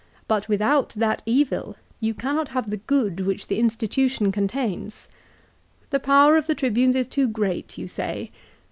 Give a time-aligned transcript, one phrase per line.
[0.27, 5.07] But without that evil you cannot have the good which the institution contains.
[5.91, 8.31] The power of the Tribunes is too great you say.